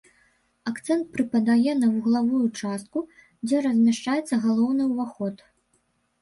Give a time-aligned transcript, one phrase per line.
[0.69, 3.03] Акцэнт прыпадае на вуглавую частку,
[3.45, 5.35] дзе размяшчаецца галоўны ўваход.